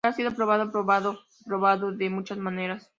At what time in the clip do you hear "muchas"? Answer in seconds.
2.09-2.39